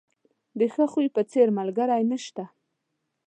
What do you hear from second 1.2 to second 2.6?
څېر، ملګری نشته.